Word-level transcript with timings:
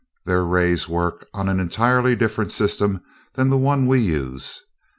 Their 0.25 0.43
rays 0.43 0.89
work 0.89 1.27
on 1.31 1.47
an 1.47 1.59
entirely 1.59 2.15
different 2.15 2.51
system 2.51 3.01
than 3.35 3.49
the 3.51 3.55
one 3.59 3.85
we 3.85 3.99
use. 3.99 4.59